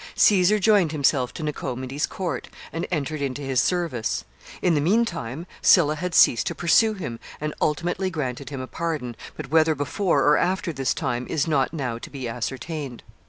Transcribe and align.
Caesar 0.15 0.57
joined 0.57 0.91
himself 0.91 1.31
to 1.31 1.43
Nicomedes's 1.43 2.07
court, 2.07 2.49
and 2.73 2.87
entered 2.91 3.21
into 3.21 3.43
his 3.43 3.61
service. 3.61 4.25
In 4.59 4.73
the 4.73 4.81
mean 4.81 5.05
time, 5.05 5.45
Sylla 5.61 5.93
had 5.93 6.15
ceased 6.15 6.47
to 6.47 6.55
pursue 6.55 6.93
him, 6.95 7.19
and 7.39 7.53
ultimately 7.61 8.09
granted 8.09 8.49
him 8.49 8.61
a 8.61 8.65
pardon, 8.65 9.15
but 9.37 9.51
whether 9.51 9.75
before 9.75 10.23
or 10.23 10.37
after 10.37 10.73
this 10.73 10.95
time 10.95 11.27
is 11.29 11.47
not 11.47 11.71
now 11.71 11.99
to 11.99 12.09
be 12.09 12.27
ascertained. 12.27 13.03